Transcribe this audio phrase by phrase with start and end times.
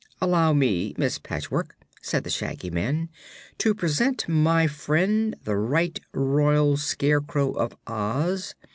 [0.19, 3.09] "Allow me, Miss Patchwork," said the Shaggy Man,
[3.59, 8.55] "to present my friend, the Right Royal Scarecrow of Oz.